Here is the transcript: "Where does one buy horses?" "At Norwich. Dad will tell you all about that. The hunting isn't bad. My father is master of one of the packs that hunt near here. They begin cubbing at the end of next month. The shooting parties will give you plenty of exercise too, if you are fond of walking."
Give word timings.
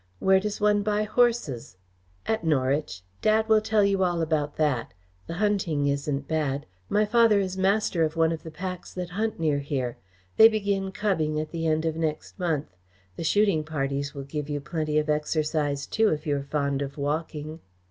"Where 0.17 0.39
does 0.39 0.59
one 0.59 0.81
buy 0.81 1.03
horses?" 1.03 1.77
"At 2.25 2.43
Norwich. 2.43 3.03
Dad 3.21 3.47
will 3.47 3.61
tell 3.61 3.83
you 3.83 4.03
all 4.03 4.19
about 4.19 4.55
that. 4.55 4.95
The 5.27 5.35
hunting 5.35 5.85
isn't 5.85 6.27
bad. 6.27 6.65
My 6.89 7.05
father 7.05 7.39
is 7.39 7.55
master 7.55 8.03
of 8.03 8.15
one 8.15 8.31
of 8.31 8.41
the 8.41 8.49
packs 8.49 8.91
that 8.95 9.11
hunt 9.11 9.39
near 9.39 9.59
here. 9.59 9.97
They 10.37 10.47
begin 10.47 10.91
cubbing 10.91 11.39
at 11.39 11.51
the 11.51 11.67
end 11.67 11.85
of 11.85 11.95
next 11.97 12.39
month. 12.39 12.75
The 13.15 13.23
shooting 13.23 13.63
parties 13.63 14.15
will 14.15 14.23
give 14.23 14.49
you 14.49 14.59
plenty 14.59 14.97
of 14.97 15.07
exercise 15.07 15.85
too, 15.85 16.09
if 16.09 16.25
you 16.25 16.35
are 16.37 16.41
fond 16.41 16.81
of 16.81 16.97
walking." 16.97 17.59